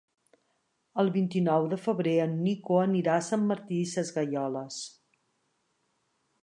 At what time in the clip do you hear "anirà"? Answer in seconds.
2.85-3.19